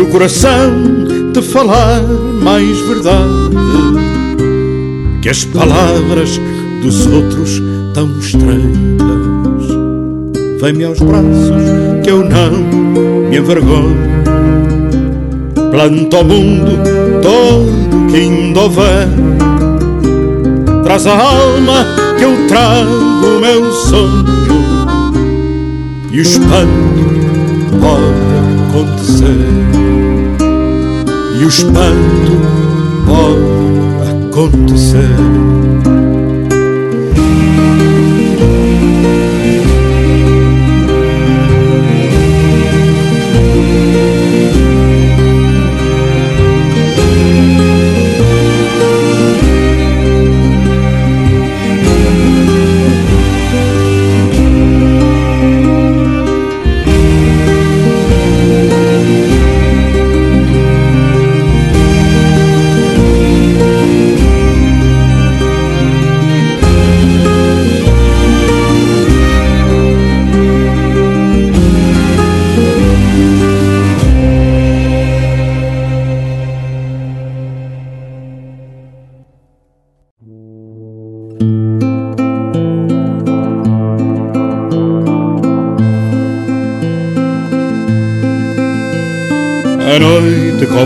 [0.00, 0.72] e o coração
[1.34, 2.02] te falar
[2.42, 3.50] mais verdade
[5.20, 6.40] que as palavras
[6.80, 8.62] dos outros tão estreitas.
[10.58, 11.52] Vem-me aos braços
[12.02, 12.50] que eu não
[13.28, 13.94] me envergonho.
[15.70, 16.70] Planta ao mundo
[17.20, 19.08] todo que ainda houver.
[20.82, 21.84] Traz a alma
[22.16, 24.24] que eu trago o meu sonho
[26.10, 26.70] e o espanto
[27.78, 28.30] pode
[28.70, 29.79] acontecer
[31.40, 32.32] e o espanto
[33.06, 35.79] pode acontecer.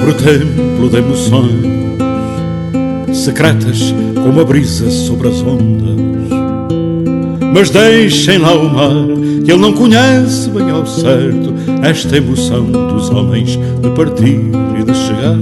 [0.04, 1.64] Cobre o templo de emoções
[3.14, 5.94] secretas como a brisa sobre as ondas.
[7.54, 8.92] Mas deixem lá o mar,
[9.44, 14.40] que ele não conhece bem ao certo esta emoção dos homens de partir
[14.78, 15.38] e de chegar,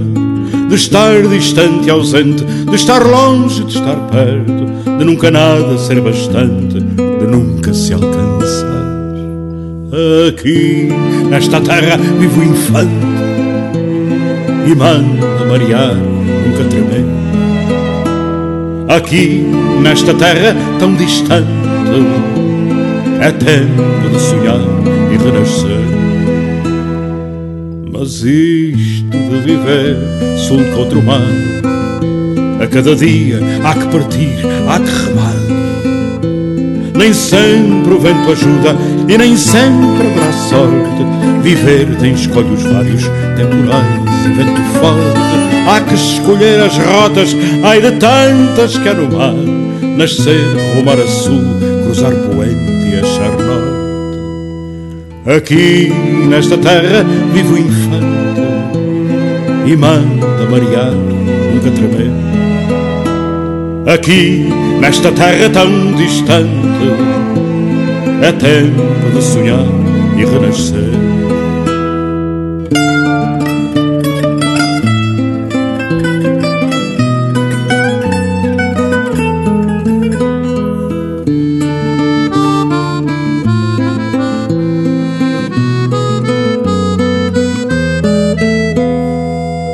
[0.69, 5.99] de estar distante e ausente, de estar longe, de estar perto, de nunca nada ser
[5.99, 8.83] bastante, de nunca se alcançar.
[10.29, 10.89] Aqui,
[11.29, 13.12] nesta terra, vivo infante
[14.65, 17.05] e manda marear, nunca tremer.
[18.87, 19.45] Aqui,
[19.81, 21.47] nesta terra tão distante,
[23.19, 24.59] é tempo de sonhar
[25.11, 25.83] e renascer.
[27.91, 29.97] Mas isto de viver
[30.37, 31.21] sul contra o mar,
[32.61, 34.33] a cada dia há que partir,
[34.67, 35.33] há que remar.
[36.95, 38.75] Nem sempre o vento ajuda
[39.07, 41.03] e nem sempre haverá sorte.
[41.41, 43.03] Viver tem escolhos vários,
[43.35, 43.92] temporais
[44.25, 45.43] e vento forte.
[45.67, 49.33] Há que escolher as rotas, ai de tantas que há no mar.
[49.97, 50.43] Nascer,
[50.75, 51.41] rumar a sul,
[51.83, 53.73] cruzar poente e achar norte.
[55.37, 55.91] Aqui
[56.27, 58.13] nesta terra vivo infante
[59.65, 62.11] e manda marear, nunca tremer.
[63.93, 64.49] Aqui
[64.81, 66.49] nesta terra tão distante
[68.21, 69.65] é tempo de sonhar
[70.17, 71.02] e renascer.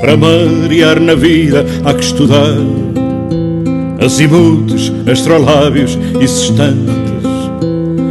[0.09, 2.57] Para marear na vida há que estudar.
[4.03, 6.89] Azimudes, astrolábios e sextantes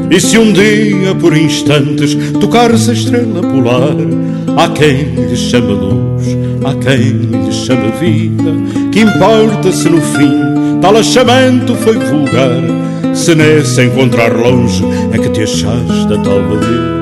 [0.09, 3.97] E se um dia por instantes tocar-se a estrela polar
[4.57, 6.23] Há quem lhe chama luz,
[6.65, 8.53] há quem lhe chama vida.
[8.93, 12.63] Que importa se no fim tal achamento foi vulgar
[13.13, 16.99] Se nesse encontrar longe é que te achas da tal madeira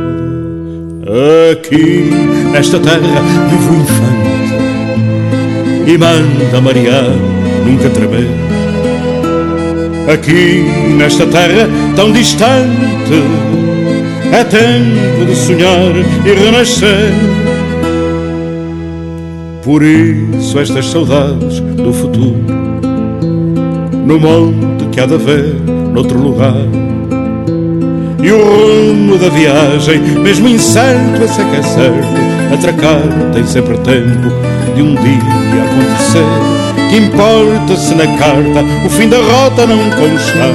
[1.52, 2.08] Aqui,
[2.50, 3.20] nesta terra,
[3.50, 4.35] vivo infante
[5.86, 7.10] e manda marear,
[7.64, 8.28] nunca tremer.
[10.12, 10.64] Aqui
[10.96, 13.22] nesta terra tão distante
[14.32, 15.92] é tempo de sonhar
[16.24, 17.12] e renascer.
[19.62, 22.44] Por isso estas saudades do futuro
[24.06, 25.56] no monte que há de haver
[25.92, 26.54] noutro lugar.
[28.22, 31.56] E o rumo da viagem, mesmo incerto, esse é que
[32.56, 33.02] certo, atracar
[33.32, 34.30] tem sempre tempo
[34.74, 36.24] de um dia acontecer.
[36.90, 40.52] Que importa se na carta o fim da rota não constar,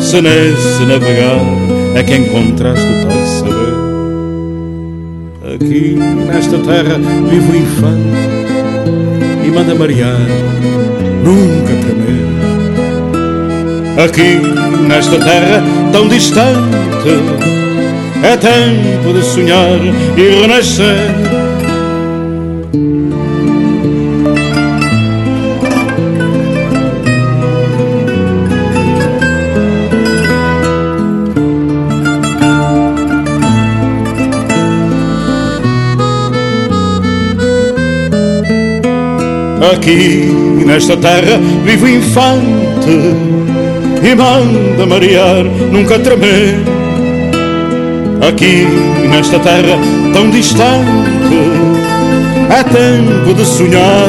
[0.00, 1.40] se nesse navegar
[1.94, 3.74] é que encontraste o tal saber.
[5.54, 8.34] Aqui nesta terra vivo o infante
[9.44, 10.18] e manda marear,
[11.22, 12.24] nunca tremer.
[14.04, 14.40] Aqui
[14.88, 17.53] nesta terra tão distante
[18.24, 19.78] é tempo de sonhar
[20.16, 21.34] e renascer
[39.72, 42.90] Aqui nesta terra vivo infante
[44.02, 46.73] e manda marear, nunca tremer.
[48.26, 48.64] Aqui
[49.10, 49.76] nesta terra
[50.14, 50.88] tão distante
[52.48, 54.08] é tempo de sonhar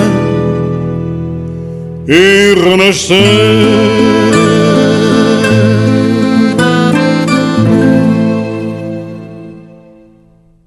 [2.07, 3.17] e renascer.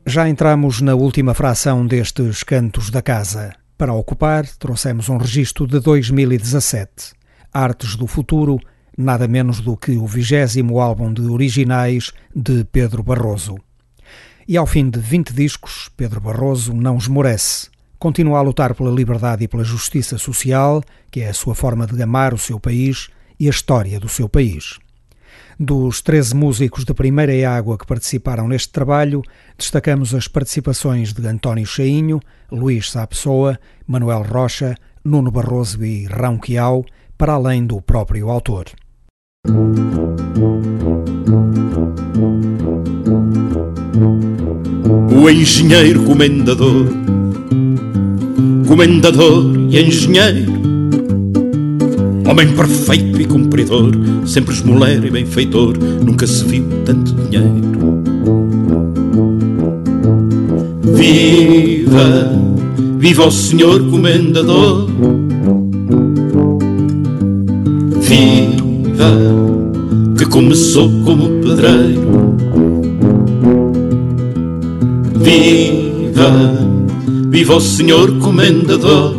[0.05, 3.55] Já entramos na última fração destes cantos da casa.
[3.79, 7.15] Para ocupar, trouxemos um registro de 2017.
[7.51, 8.59] Artes do Futuro,
[8.99, 13.57] nada menos do que o vigésimo álbum de originais de Pedro Barroso.
[14.47, 17.69] E ao fim de 20 discos, Pedro Barroso não esmorece.
[17.97, 20.83] Continua a lutar pela liberdade e pela justiça social,
[21.13, 24.29] que é a sua forma de amar o seu país e a história do seu
[24.29, 24.81] país.
[25.61, 29.23] Dos 13 músicos de primeira água que participaram neste trabalho,
[29.57, 32.21] destacamos as participações de António Chainho,
[32.51, 34.75] Luís Sá Pessoa, Manuel Rocha,
[35.05, 36.85] Nuno Barroso e Rão Quiau,
[37.17, 38.67] para além do próprio autor.
[45.21, 46.87] O engenheiro comendador,
[48.67, 50.59] comendador e engenheiro
[52.29, 53.91] Homem perfeito e cumpridor,
[54.27, 58.03] sempre esmoleiro e benfeitor, nunca se viu tanto dinheiro.
[60.95, 62.33] Viva,
[62.99, 64.91] viva o senhor comendador.
[68.03, 69.38] Viva,
[70.39, 72.37] começou como pedreiro.
[75.17, 76.31] Viva,
[77.29, 79.17] viva o senhor comendador.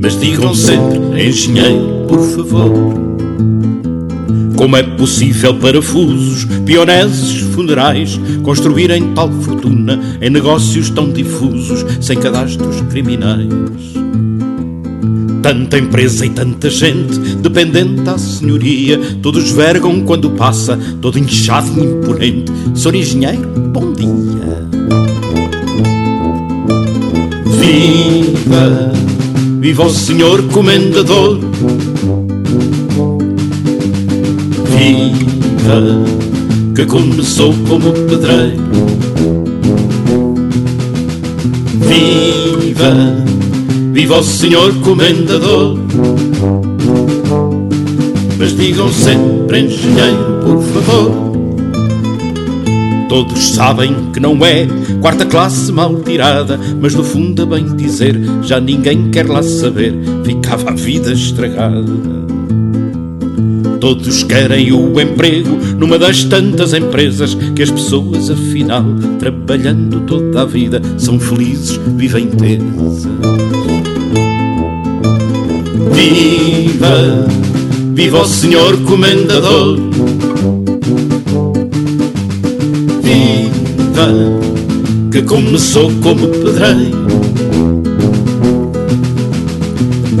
[0.00, 2.72] Mas digam sempre, engenheiro, por favor.
[4.56, 12.80] Como é possível parafusos, pioneses, funerais construírem tal fortuna em negócios tão difusos, sem cadastros
[12.88, 13.46] criminais?
[15.44, 21.84] Tanta empresa e tanta gente dependente à senhoria, todos vergam quando passa, todo inchado e
[21.84, 22.50] imponente.
[22.74, 24.66] Senhor engenheiro, bom dia.
[27.60, 28.92] Viva!
[29.60, 31.38] Viva o senhor comendador
[34.78, 36.04] Viva
[36.74, 38.64] que começou como pedreiro
[41.86, 43.23] Viva,
[43.94, 45.78] viva o senhor comendador
[48.36, 51.24] Mas digam sempre engenheiro, por favor
[53.08, 54.66] Todos sabem que não é
[55.00, 59.94] quarta classe mal tirada, mas no fundo, a bem dizer, já ninguém quer lá saber,
[60.24, 61.84] ficava a vida estragada.
[63.78, 68.84] Todos querem o emprego numa das tantas empresas que as pessoas, afinal,
[69.20, 73.63] trabalhando toda a vida, são felizes, vivem tesas.
[75.94, 77.26] Viva,
[77.94, 79.78] viva o senhor comendador
[85.14, 87.06] que começou como pedreiro.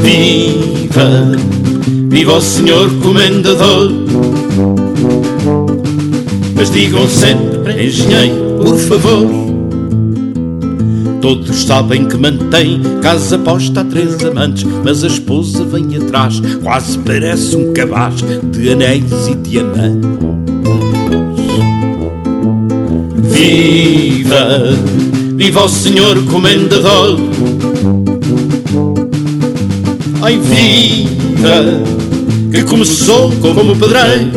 [0.00, 1.32] Viva,
[2.08, 3.90] viva o senhor comendador.
[6.54, 9.43] Mas digam sempre engenheiro, por favor.
[11.24, 16.98] Todos sabem que mantém casa posta a três amantes, mas a esposa vem atrás, quase
[16.98, 18.16] parece um cabaz
[18.52, 20.06] de anéis e diamantes.
[23.22, 24.76] Viva,
[25.34, 27.18] viva o senhor comendador.
[30.20, 31.84] Ai, viva,
[32.52, 34.30] que começou como pedreiro.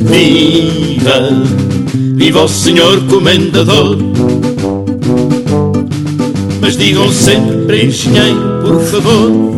[0.00, 1.67] Viva,
[2.18, 3.96] viva o senhor comendador.
[6.60, 9.56] Mas digam sempre engenheiro, por favor.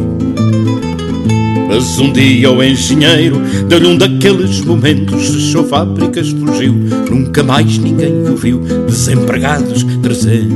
[1.69, 6.75] Mas um dia o engenheiro deu-lhe um daqueles momentos, fechou fábricas, fugiu,
[7.11, 10.51] nunca mais ninguém o viu, desempregados trezentos.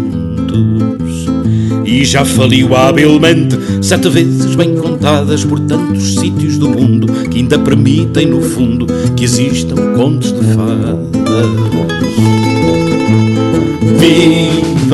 [1.86, 7.58] E já faliu habilmente, sete vezes bem contadas por tantos sítios do mundo que ainda
[7.58, 8.86] permitem, no fundo,
[9.16, 11.93] que existam contos de fadas.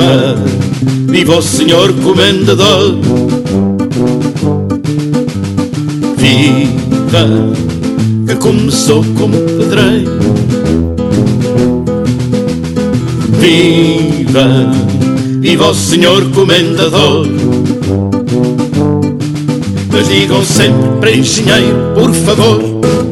[0.01, 0.35] Viva,
[1.11, 2.97] viva o senhor comendador!
[6.17, 7.27] vida
[8.25, 10.19] que começou como pedreiro.
[13.39, 14.71] Viva,
[15.39, 17.27] viva o senhor comendador.
[19.91, 23.10] Mas digam sempre para engenheiro, por favor.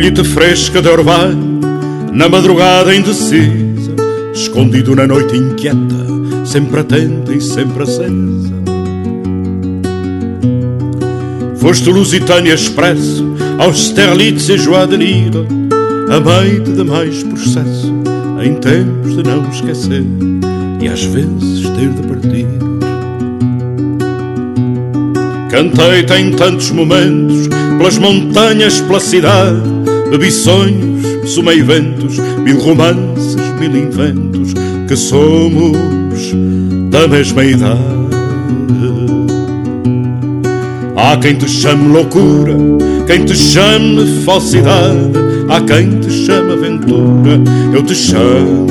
[0.00, 1.60] Colheita fresca de orvalho
[2.10, 3.94] na madrugada indecisa,
[4.32, 6.06] escondido na noite inquieta,
[6.46, 8.54] sempre atenta e sempre acesa.
[11.56, 13.26] Foste Lusitânia Expresso,
[13.58, 15.44] aos Sterlitz e Joadenira,
[16.10, 17.92] amei-te de mais processo,
[18.42, 20.02] em tempos de não esquecer
[20.80, 22.46] e às vezes ter de partir.
[25.50, 29.79] Cantei-te em tantos momentos, pelas montanhas, pela cidade,
[30.10, 34.54] bebi sonhos sumei ventos, mil romances, mil inventos,
[34.88, 35.76] que somos
[36.90, 38.00] da mesma idade.
[40.96, 42.56] Há quem te chame loucura,
[43.06, 45.12] quem te chame falsidade,
[45.48, 47.40] há quem te chame aventura,
[47.72, 48.66] eu te chamo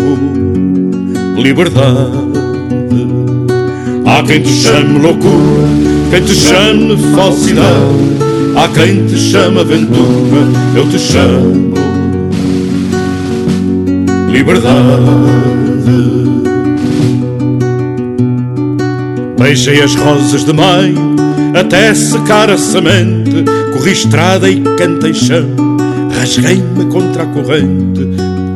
[1.41, 2.29] liberdade.
[4.05, 5.67] Há quem te chame loucura,
[6.11, 8.28] quem te chame falsidade,
[8.60, 10.41] há quem te chame aventura,
[10.76, 11.73] eu te chamo
[14.30, 14.76] liberdade.
[19.40, 21.15] Beijei as rosas de maio
[21.57, 25.45] até secar a semente, corri estrada e cantei chão,
[26.11, 28.07] rasguei-me contra a corrente,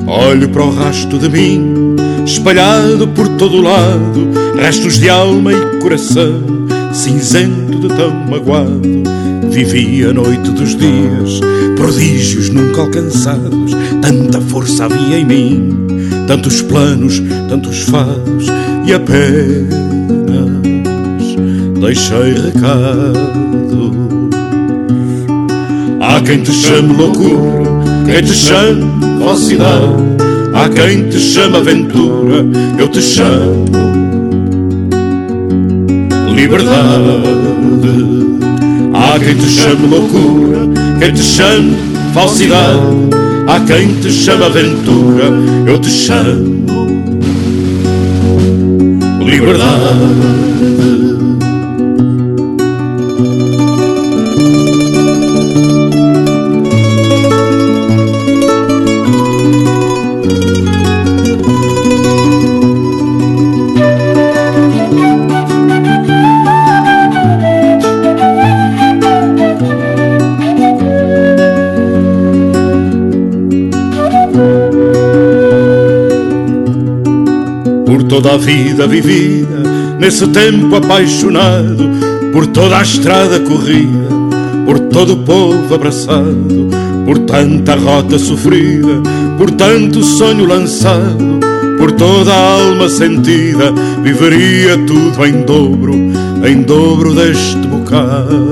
[0.05, 6.43] olho para o rasto de mim, espalhado por todo lado, restos de alma e coração,
[6.91, 9.32] cinzento de tão magoado.
[9.53, 11.39] Vivi a noite dos dias,
[11.75, 13.71] prodígios nunca alcançados,
[14.01, 15.69] tanta força havia em mim,
[16.25, 18.47] tantos planos, tantos fados
[18.83, 19.69] e apenas
[21.79, 23.31] deixei recado.
[26.01, 27.69] Há quem te chame loucura,
[28.11, 28.83] quem te chame
[29.23, 30.03] falsidade,
[30.55, 32.43] há quem te chame aventura,
[32.79, 33.65] eu te chamo
[36.35, 38.22] liberdade.
[39.13, 40.57] Há quem te chame loucura,
[40.97, 41.77] quem te chame
[42.15, 42.79] falsidade,
[43.45, 45.25] há quem te chame aventura,
[45.67, 46.65] eu te chamo
[49.23, 50.32] liberdade.
[78.23, 79.63] Toda a vida vivida,
[79.99, 81.89] nesse tempo apaixonado,
[82.31, 84.07] por toda a estrada corrida,
[84.65, 86.69] por todo o povo abraçado,
[87.05, 89.01] por tanta rota sofrida,
[89.37, 91.39] por tanto sonho lançado,
[91.77, 95.93] por toda a alma sentida, viveria tudo em dobro,
[96.47, 98.49] em dobro deste bocado.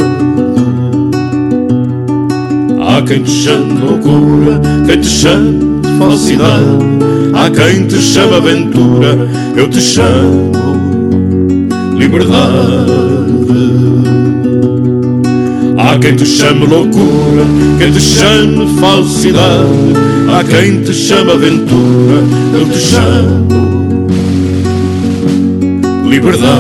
[2.82, 7.11] Há quem te chame loucura, quem te chame de falsidade.
[7.42, 9.18] Há quem te chame aventura,
[9.56, 10.52] eu te chamo
[11.98, 12.92] liberdade.
[15.76, 17.44] Há quem te chame loucura,
[17.80, 19.68] quem te chame falsidade.
[20.32, 22.24] Há quem te chame aventura,
[22.54, 23.48] eu te chamo
[26.08, 26.52] liberdade.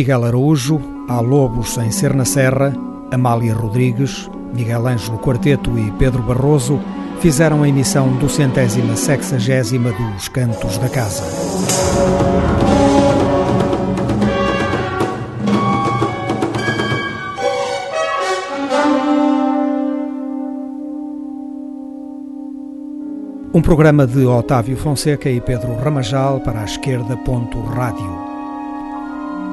[0.00, 2.72] Miguel Araújo, Há Lobos sem Ser na Serra,
[3.12, 6.80] Amália Rodrigues, Miguel Ângelo Quarteto e Pedro Barroso
[7.20, 11.22] fizeram a emissão do centésima sexagésima dos Cantos da Casa.
[23.52, 27.18] Um programa de Otávio Fonseca e Pedro Ramajal para a esquerda.
[27.76, 28.19] Rádio.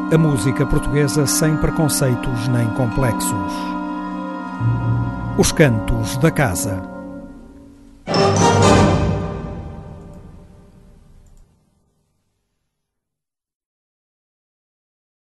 [0.10, 3.54] A música portuguesa sem preconceitos nem complexos.
[5.38, 6.97] Os Cantos da Casa.